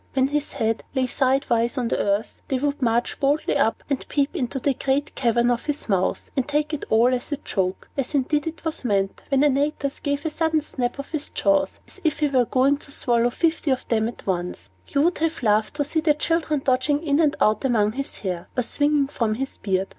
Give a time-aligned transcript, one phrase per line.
[0.15, 4.35] When his head lay sidewise on the earth, they would march boldly up, and peep
[4.35, 8.15] into the great cavern of his mouth, and take it all as a joke (as
[8.15, 12.17] indeed it was meant) when Antaeus gave a sudden snap of his jaws, as if
[12.17, 14.71] he were going to swallow fifty of them at once.
[14.87, 18.47] You would have laughed to see the children dodging in and out among his hair,
[18.57, 19.87] or swinging from his beard.